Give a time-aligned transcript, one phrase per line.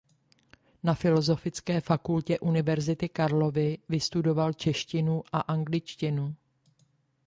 [0.83, 6.35] Na Filosofické fakultě Univerzity Karlovy vystudoval češtinu a angličtinu.